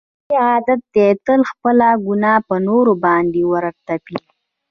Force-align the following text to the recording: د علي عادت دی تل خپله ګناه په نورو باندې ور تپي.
د 0.03 0.03
علي 0.03 0.35
عادت 0.47 0.81
دی 0.93 1.07
تل 1.25 1.41
خپله 1.51 1.89
ګناه 2.07 2.39
په 2.47 2.55
نورو 2.67 2.93
باندې 3.05 3.41
ور 3.51 3.65
تپي. 3.87 4.17